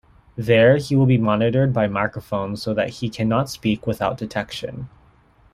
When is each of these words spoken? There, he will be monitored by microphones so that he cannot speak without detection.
There, 0.35 0.77
he 0.77 0.95
will 0.95 1.05
be 1.05 1.19
monitored 1.19 1.73
by 1.73 1.85
microphones 1.87 2.59
so 2.59 2.73
that 2.73 2.89
he 2.89 3.07
cannot 3.11 3.51
speak 3.51 3.85
without 3.85 4.17
detection. 4.17 4.89